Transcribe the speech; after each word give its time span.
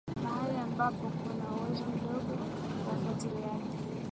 mahali 0.23 0.57
ambapo 0.57 1.09
kuna 1.09 1.49
uwezo 1.61 1.83
mdogo 1.85 2.31
wa 2.87 2.93
ufuatiliaji 2.97 3.77